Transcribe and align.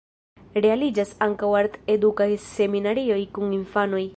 Realiĝas 0.65 1.11
ankaŭ 1.25 1.51
art-edukaj 1.59 2.29
seminarioj 2.47 3.23
kun 3.37 3.55
infanoj. 3.63 4.03